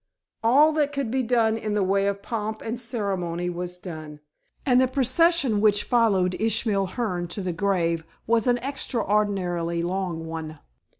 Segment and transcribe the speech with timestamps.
[0.43, 4.19] All that could be done in the way of pomp and ceremony was done,
[4.65, 10.57] and the procession which followed Ishmael Hearne to the grave was an extraordinarily long one.